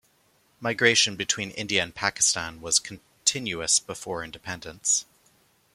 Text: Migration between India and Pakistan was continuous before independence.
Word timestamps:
Migration 0.59 1.15
between 1.15 1.51
India 1.51 1.83
and 1.83 1.93
Pakistan 1.93 2.59
was 2.59 2.79
continuous 2.79 3.77
before 3.77 4.23
independence. 4.23 5.05